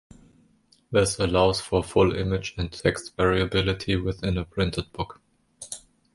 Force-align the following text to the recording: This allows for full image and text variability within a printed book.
This 0.89 1.19
allows 1.19 1.61
for 1.61 1.83
full 1.83 2.15
image 2.15 2.55
and 2.57 2.71
text 2.71 3.15
variability 3.17 3.97
within 3.97 4.35
a 4.39 4.45
printed 4.45 4.91
book. 4.93 5.21